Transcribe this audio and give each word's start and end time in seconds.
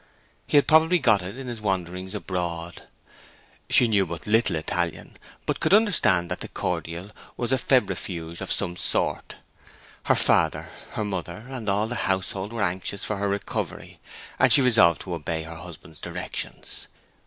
He 0.47 0.57
had 0.57 0.65
probably 0.67 0.97
got 0.97 1.21
it 1.21 1.37
in 1.37 1.45
his 1.45 1.61
wanderings 1.61 2.15
abroad. 2.15 2.87
She 3.69 3.87
knew 3.87 4.07
but 4.07 4.25
little 4.25 4.55
Italian, 4.55 5.13
but 5.45 5.59
could 5.59 5.75
understand 5.75 6.31
that 6.31 6.39
the 6.39 6.47
cordial 6.47 7.11
was 7.37 7.51
a 7.51 7.57
febrifuge 7.59 8.41
of 8.41 8.51
some 8.51 8.75
sort. 8.77 9.35
Her 10.05 10.15
father, 10.15 10.69
her 10.93 11.05
mother, 11.05 11.45
and 11.51 11.69
all 11.69 11.85
the 11.85 11.93
household 12.09 12.51
were 12.51 12.63
anxious 12.63 13.05
for 13.05 13.17
her 13.17 13.29
recovery, 13.29 13.99
and 14.39 14.51
she 14.51 14.63
resolved 14.63 15.01
to 15.01 15.13
obey 15.13 15.43
her 15.43 15.53
husband's 15.53 15.99
directions. 15.99 16.87